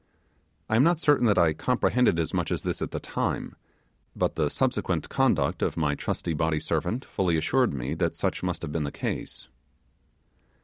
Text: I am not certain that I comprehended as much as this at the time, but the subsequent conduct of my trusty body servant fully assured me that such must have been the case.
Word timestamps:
I 0.67 0.77
am 0.77 0.83
not 0.83 0.99
certain 0.99 1.27
that 1.27 1.37
I 1.37 1.53
comprehended 1.53 2.17
as 2.19 2.33
much 2.33 2.51
as 2.51 2.63
this 2.63 2.81
at 2.81 2.89
the 2.89 2.99
time, 2.99 3.55
but 4.15 4.33
the 4.33 4.49
subsequent 4.49 5.09
conduct 5.09 5.61
of 5.61 5.77
my 5.77 5.93
trusty 5.93 6.33
body 6.33 6.59
servant 6.59 7.05
fully 7.05 7.37
assured 7.37 7.71
me 7.71 7.93
that 7.93 8.15
such 8.15 8.41
must 8.41 8.63
have 8.63 8.71
been 8.71 8.83
the 8.83 8.91
case. 8.91 9.47